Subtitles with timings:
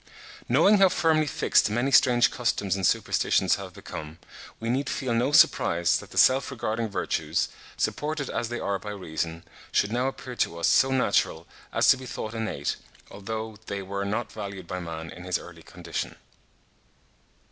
[0.49, 4.17] Knowing how firmly fixed many strange customs and superstitions have become,
[4.59, 8.89] we need feel no surprise that the self regarding virtues, supported as they are by
[8.89, 12.77] reason, should now appear to us so natural as to be thought innate,
[13.11, 16.15] although they were not valued by man in his early condition.